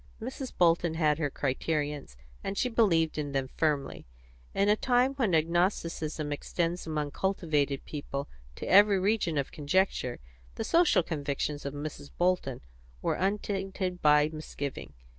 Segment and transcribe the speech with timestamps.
[0.19, 0.51] But Mrs.
[0.57, 4.07] Bolton had her criterions, and she believed in them firmly;
[4.51, 10.17] in a time when agnosticism extends among cultivated people to every region of conjecture,
[10.55, 12.09] the social convictions of Mrs.
[12.17, 12.61] Bolton
[13.03, 14.93] were untainted by misgiving.